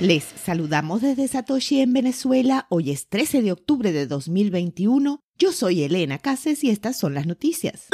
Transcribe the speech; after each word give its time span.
Les 0.00 0.22
saludamos 0.22 1.02
desde 1.02 1.26
Satoshi 1.26 1.80
en 1.80 1.92
Venezuela. 1.92 2.68
Hoy 2.70 2.92
es 2.92 3.08
13 3.08 3.42
de 3.42 3.50
octubre 3.50 3.90
de 3.90 4.06
2021. 4.06 5.24
Yo 5.36 5.52
soy 5.52 5.82
Elena 5.82 6.18
Cases 6.18 6.62
y 6.62 6.70
estas 6.70 6.96
son 6.96 7.14
las 7.14 7.26
noticias. 7.26 7.88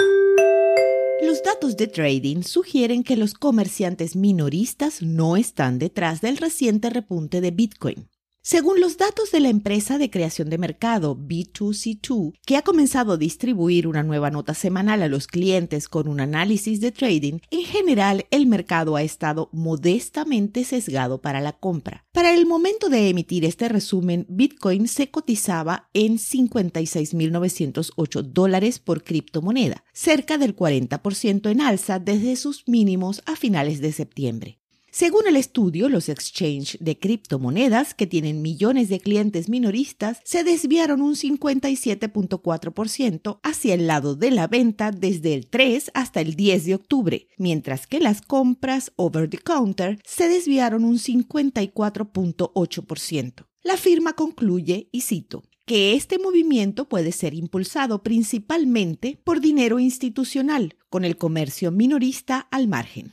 Los 1.22 1.42
datos 1.42 1.78
de 1.78 1.86
trading 1.86 2.42
sugieren 2.42 3.04
que 3.04 3.16
los 3.16 3.32
comerciantes 3.32 4.16
minoristas 4.16 5.00
no 5.00 5.38
están 5.38 5.78
detrás 5.78 6.20
del 6.20 6.36
reciente 6.36 6.90
repunte 6.90 7.40
de 7.40 7.50
Bitcoin. 7.52 8.10
Según 8.46 8.78
los 8.78 8.98
datos 8.98 9.30
de 9.30 9.40
la 9.40 9.48
empresa 9.48 9.96
de 9.96 10.10
creación 10.10 10.50
de 10.50 10.58
mercado 10.58 11.16
B2C2, 11.16 12.34
que 12.44 12.58
ha 12.58 12.62
comenzado 12.62 13.14
a 13.14 13.16
distribuir 13.16 13.86
una 13.86 14.02
nueva 14.02 14.30
nota 14.30 14.52
semanal 14.52 15.02
a 15.02 15.08
los 15.08 15.28
clientes 15.28 15.88
con 15.88 16.08
un 16.08 16.20
análisis 16.20 16.78
de 16.82 16.92
trading, 16.92 17.38
en 17.50 17.62
general 17.62 18.26
el 18.30 18.46
mercado 18.46 18.96
ha 18.96 19.02
estado 19.02 19.48
modestamente 19.52 20.64
sesgado 20.64 21.22
para 21.22 21.40
la 21.40 21.54
compra. 21.54 22.04
Para 22.12 22.34
el 22.34 22.44
momento 22.44 22.90
de 22.90 23.08
emitir 23.08 23.46
este 23.46 23.70
resumen, 23.70 24.26
Bitcoin 24.28 24.88
se 24.88 25.10
cotizaba 25.10 25.88
en 25.94 26.18
56.908 26.18 28.20
dólares 28.20 28.78
por 28.78 29.04
criptomoneda, 29.04 29.84
cerca 29.94 30.36
del 30.36 30.54
40% 30.54 31.50
en 31.50 31.62
alza 31.62 31.98
desde 31.98 32.36
sus 32.36 32.68
mínimos 32.68 33.22
a 33.24 33.36
finales 33.36 33.80
de 33.80 33.92
septiembre. 33.92 34.58
Según 34.96 35.26
el 35.26 35.34
estudio, 35.34 35.88
los 35.88 36.08
exchanges 36.08 36.78
de 36.78 36.96
criptomonedas, 36.96 37.94
que 37.94 38.06
tienen 38.06 38.42
millones 38.42 38.88
de 38.88 39.00
clientes 39.00 39.48
minoristas, 39.48 40.20
se 40.22 40.44
desviaron 40.44 41.02
un 41.02 41.16
57.4% 41.16 43.40
hacia 43.42 43.74
el 43.74 43.88
lado 43.88 44.14
de 44.14 44.30
la 44.30 44.46
venta 44.46 44.92
desde 44.92 45.34
el 45.34 45.48
3 45.48 45.90
hasta 45.94 46.20
el 46.20 46.36
10 46.36 46.66
de 46.66 46.76
octubre, 46.76 47.26
mientras 47.38 47.88
que 47.88 47.98
las 47.98 48.22
compras 48.22 48.92
over 48.94 49.28
the 49.28 49.38
counter 49.38 49.98
se 50.04 50.28
desviaron 50.28 50.84
un 50.84 51.00
54.8%. 51.00 53.46
La 53.64 53.76
firma 53.76 54.12
concluye, 54.12 54.90
y 54.92 55.00
cito, 55.00 55.42
que 55.66 55.94
este 55.94 56.20
movimiento 56.20 56.88
puede 56.88 57.10
ser 57.10 57.34
impulsado 57.34 58.04
principalmente 58.04 59.18
por 59.24 59.40
dinero 59.40 59.80
institucional, 59.80 60.76
con 60.88 61.04
el 61.04 61.16
comercio 61.16 61.72
minorista 61.72 62.46
al 62.52 62.68
margen 62.68 63.10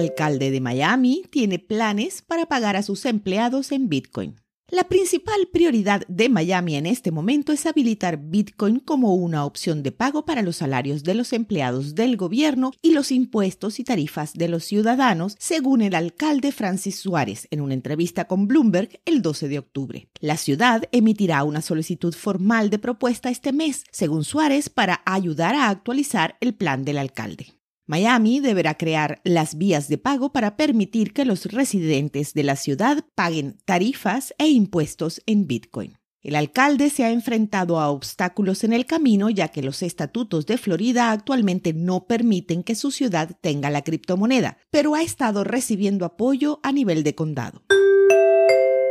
alcalde 0.00 0.50
de 0.50 0.60
Miami, 0.60 1.24
tiene 1.30 1.58
planes 1.58 2.22
para 2.22 2.46
pagar 2.46 2.76
a 2.76 2.82
sus 2.82 3.04
empleados 3.04 3.70
en 3.70 3.88
Bitcoin. 3.88 4.36
La 4.70 4.84
principal 4.84 5.48
prioridad 5.52 6.02
de 6.06 6.28
Miami 6.28 6.76
en 6.76 6.86
este 6.86 7.10
momento 7.10 7.52
es 7.52 7.66
habilitar 7.66 8.18
Bitcoin 8.18 8.78
como 8.78 9.16
una 9.16 9.44
opción 9.44 9.82
de 9.82 9.90
pago 9.90 10.24
para 10.24 10.42
los 10.42 10.58
salarios 10.58 11.02
de 11.02 11.14
los 11.14 11.32
empleados 11.32 11.96
del 11.96 12.16
gobierno 12.16 12.70
y 12.80 12.92
los 12.92 13.10
impuestos 13.10 13.80
y 13.80 13.84
tarifas 13.84 14.32
de 14.32 14.46
los 14.48 14.64
ciudadanos, 14.64 15.34
según 15.40 15.82
el 15.82 15.96
alcalde 15.96 16.52
Francis 16.52 17.00
Suárez 17.00 17.48
en 17.50 17.62
una 17.62 17.74
entrevista 17.74 18.26
con 18.26 18.46
Bloomberg 18.46 19.00
el 19.06 19.22
12 19.22 19.48
de 19.48 19.58
octubre. 19.58 20.08
La 20.20 20.36
ciudad 20.36 20.84
emitirá 20.92 21.42
una 21.42 21.62
solicitud 21.62 22.14
formal 22.14 22.70
de 22.70 22.78
propuesta 22.78 23.28
este 23.28 23.52
mes, 23.52 23.82
según 23.90 24.22
Suárez, 24.22 24.70
para 24.70 25.02
ayudar 25.04 25.56
a 25.56 25.68
actualizar 25.68 26.36
el 26.40 26.54
plan 26.54 26.84
del 26.84 26.98
alcalde. 26.98 27.59
Miami 27.90 28.38
deberá 28.38 28.74
crear 28.74 29.20
las 29.24 29.58
vías 29.58 29.88
de 29.88 29.98
pago 29.98 30.30
para 30.30 30.56
permitir 30.56 31.12
que 31.12 31.24
los 31.24 31.46
residentes 31.46 32.34
de 32.34 32.44
la 32.44 32.54
ciudad 32.54 33.04
paguen 33.16 33.58
tarifas 33.64 34.32
e 34.38 34.46
impuestos 34.46 35.20
en 35.26 35.48
Bitcoin. 35.48 35.98
El 36.22 36.36
alcalde 36.36 36.88
se 36.90 37.02
ha 37.02 37.10
enfrentado 37.10 37.80
a 37.80 37.90
obstáculos 37.90 38.62
en 38.62 38.74
el 38.74 38.86
camino 38.86 39.28
ya 39.28 39.48
que 39.48 39.60
los 39.60 39.82
estatutos 39.82 40.46
de 40.46 40.56
Florida 40.56 41.10
actualmente 41.10 41.72
no 41.72 42.06
permiten 42.06 42.62
que 42.62 42.76
su 42.76 42.92
ciudad 42.92 43.36
tenga 43.40 43.70
la 43.70 43.82
criptomoneda, 43.82 44.58
pero 44.70 44.94
ha 44.94 45.02
estado 45.02 45.42
recibiendo 45.42 46.04
apoyo 46.04 46.60
a 46.62 46.70
nivel 46.70 47.02
de 47.02 47.16
condado. 47.16 47.64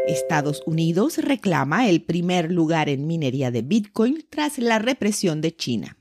Estados 0.10 0.62
Unidos 0.66 1.20
reclama 1.20 1.88
el 1.88 2.04
primer 2.04 2.52
lugar 2.52 2.90
en 2.90 3.08
minería 3.08 3.50
de 3.50 3.62
Bitcoin 3.62 4.26
tras 4.30 4.58
la 4.58 4.78
represión 4.78 5.40
de 5.40 5.56
China. 5.56 5.99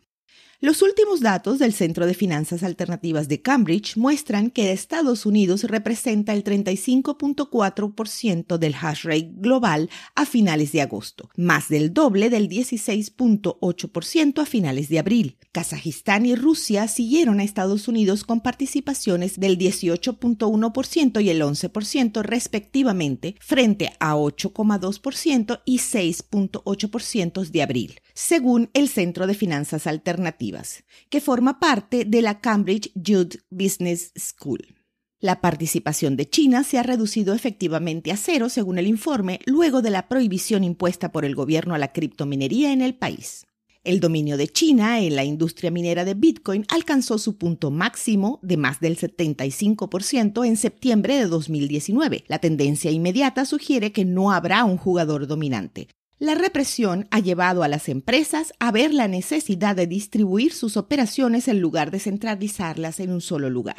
Los 0.61 0.83
últimos 0.83 1.21
datos 1.21 1.61
del 1.61 1.73
Centro 1.73 2.05
de 2.05 2.15
Finanzas 2.15 2.65
Alternativas 2.65 3.29
de 3.29 3.41
Cambridge 3.41 3.97
muestran 3.97 4.51
que 4.51 4.73
Estados 4.73 5.25
Unidos 5.25 5.63
representa 5.63 6.33
el 6.33 6.43
35.4% 6.43 8.59
del 8.59 8.75
hash 8.75 9.05
rate 9.05 9.31
global 9.37 9.89
a 10.17 10.27
finales 10.27 10.73
de 10.73 10.83
agosto, 10.83 11.31
más 11.37 11.69
del 11.69 11.95
doble 11.95 12.29
del 12.29 12.49
16.8% 12.49 14.43
a 14.43 14.47
finales 14.47 14.89
de 14.89 14.99
abril. 14.99 15.37
Kazajistán 15.53 16.27
y 16.27 16.35
Rusia 16.35 16.89
siguieron 16.89 17.39
a 17.39 17.45
Estados 17.45 17.87
Unidos 17.87 18.25
con 18.25 18.41
participaciones 18.41 19.39
del 19.39 19.59
18.1% 19.59 21.23
y 21.23 21.31
el 21.31 21.41
11% 21.41 22.23
respectivamente, 22.23 23.37
frente 23.39 23.93
a 24.01 24.17
8.2% 24.17 25.61
y 25.65 25.79
6.8% 25.79 27.49
de 27.49 27.63
abril, 27.63 28.01
según 28.19 28.69
el 28.75 28.89
Centro 28.89 29.29
de 29.29 29.35
Finanzas 29.35 29.87
Alternativas 29.87 30.83
que 31.09 31.21
forma 31.21 31.61
parte 31.61 32.05
de 32.05 32.21
la 32.21 32.41
Cambridge 32.41 32.91
Youth 32.97 33.37
Business 33.49 34.11
School. 34.19 34.75
La 35.21 35.41
participación 35.41 36.17
de 36.17 36.29
China 36.29 36.65
se 36.65 36.79
ha 36.79 36.83
reducido 36.83 37.33
efectivamente 37.33 38.11
a 38.11 38.17
cero, 38.17 38.49
según 38.49 38.79
el 38.79 38.89
informe, 38.89 39.39
luego 39.47 39.83
de 39.83 39.91
la 39.91 40.09
prohibición 40.09 40.65
impuesta 40.65 41.13
por 41.13 41.25
el 41.25 41.37
gobierno 41.37 41.77
a 41.77 41.79
la 41.79 41.93
criptominería 41.93 42.73
en 42.73 42.83
el 42.83 42.97
país. 42.97 43.47
El 43.85 44.01
dominio 44.01 44.37
de 44.37 44.49
China 44.49 45.01
en 45.01 45.15
la 45.15 45.23
industria 45.23 45.71
minera 45.71 46.05
de 46.05 46.15
Bitcoin 46.15 46.67
alcanzó 46.71 47.19
su 47.19 47.39
punto 47.39 47.71
máximo 47.71 48.41
de 48.43 48.57
más 48.57 48.81
del 48.81 48.99
75% 48.99 50.45
en 50.45 50.57
septiembre 50.57 51.19
de 51.19 51.27
2019. 51.27 52.25
La 52.27 52.41
tendencia 52.41 52.91
inmediata 52.91 53.45
sugiere 53.45 53.93
que 53.93 54.05
no 54.05 54.33
habrá 54.33 54.65
un 54.65 54.77
jugador 54.77 55.29
dominante. 55.29 55.87
La 56.21 56.35
represión 56.35 57.07
ha 57.13 57.21
llevado 57.21 57.63
a 57.63 57.69
las 57.69 57.89
empresas 57.89 58.53
a 58.59 58.73
ver 58.73 58.93
la 58.93 59.07
necesidad 59.07 59.77
de 59.77 59.87
distribuir 59.87 60.53
sus 60.53 60.77
operaciones 60.77 61.47
en 61.47 61.61
lugar 61.61 61.93
de 61.93 62.01
centralizarlas 62.01 62.99
en 62.99 63.13
un 63.13 63.21
solo 63.21 63.49
lugar. 63.49 63.77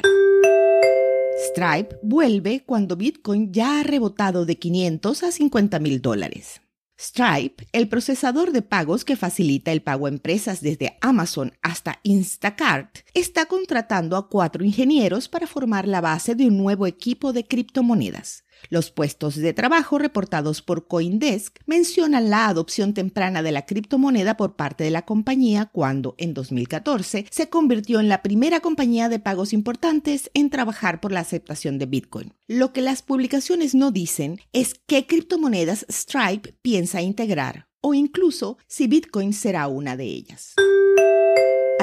Stripe 1.48 1.96
vuelve 2.02 2.64
cuando 2.64 2.96
Bitcoin 2.96 3.52
ya 3.52 3.80
ha 3.80 3.82
rebotado 3.82 4.46
de 4.46 4.56
500 4.56 5.22
a 5.22 5.32
50 5.32 5.78
mil 5.80 6.00
dólares. 6.00 6.62
Stripe, 6.98 7.66
el 7.72 7.88
procesador 7.88 8.52
de 8.52 8.62
pagos 8.62 9.04
que 9.04 9.16
facilita 9.16 9.70
el 9.72 9.82
pago 9.82 10.06
a 10.06 10.10
empresas 10.10 10.62
desde 10.62 10.96
Amazon 11.02 11.52
hasta 11.60 12.00
Instacart, 12.04 13.00
está 13.12 13.46
contratando 13.46 14.16
a 14.16 14.30
cuatro 14.30 14.64
ingenieros 14.64 15.28
para 15.28 15.46
formar 15.46 15.86
la 15.86 16.00
base 16.00 16.34
de 16.34 16.46
un 16.46 16.56
nuevo 16.56 16.86
equipo 16.86 17.34
de 17.34 17.46
criptomonedas. 17.46 18.44
Los 18.68 18.90
puestos 18.90 19.36
de 19.36 19.52
trabajo 19.52 19.98
reportados 19.98 20.62
por 20.62 20.86
Coindesk 20.86 21.58
mencionan 21.66 22.30
la 22.30 22.48
adopción 22.48 22.94
temprana 22.94 23.42
de 23.42 23.52
la 23.52 23.66
criptomoneda 23.66 24.36
por 24.36 24.56
parte 24.56 24.84
de 24.84 24.90
la 24.90 25.02
compañía 25.02 25.66
cuando, 25.66 26.14
en 26.18 26.34
2014, 26.34 27.26
se 27.30 27.48
convirtió 27.48 28.00
en 28.00 28.08
la 28.08 28.22
primera 28.22 28.60
compañía 28.60 29.08
de 29.08 29.18
pagos 29.18 29.52
importantes 29.52 30.30
en 30.34 30.50
trabajar 30.50 31.00
por 31.00 31.12
la 31.12 31.20
aceptación 31.20 31.78
de 31.78 31.86
Bitcoin. 31.86 32.34
Lo 32.46 32.72
que 32.72 32.82
las 32.82 33.02
publicaciones 33.02 33.74
no 33.74 33.90
dicen 33.90 34.40
es 34.52 34.74
qué 34.86 35.06
criptomonedas 35.06 35.86
Stripe 35.90 36.54
piensa 36.62 37.02
integrar 37.02 37.68
o 37.80 37.94
incluso 37.94 38.58
si 38.66 38.86
Bitcoin 38.86 39.32
será 39.32 39.68
una 39.68 39.96
de 39.96 40.04
ellas. 40.04 40.54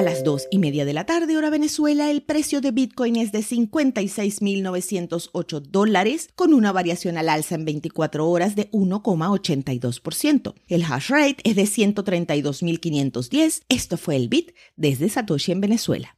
Las 0.08 0.24
dos 0.24 0.48
y 0.50 0.58
media 0.58 0.86
de 0.86 0.94
la 0.94 1.04
tarde, 1.04 1.36
hora 1.36 1.50
Venezuela, 1.50 2.10
el 2.10 2.22
precio 2.22 2.62
de 2.62 2.70
Bitcoin 2.70 3.16
es 3.16 3.30
de 3.30 3.40
56.908 3.40 5.60
dólares, 5.60 6.30
con 6.34 6.54
una 6.54 6.72
variación 6.72 7.18
al 7.18 7.28
alza 7.28 7.56
en 7.56 7.66
24 7.66 8.26
horas 8.26 8.56
de 8.56 8.70
1,82%. 8.70 10.54
El 10.66 10.84
hash 10.84 11.10
rate 11.10 11.42
es 11.44 11.56
de 11.56 11.64
132.510. 11.64 13.64
Esto 13.68 13.98
fue 13.98 14.16
el 14.16 14.28
Bit 14.28 14.54
desde 14.76 15.10
Satoshi 15.10 15.52
en 15.52 15.60
Venezuela. 15.60 16.16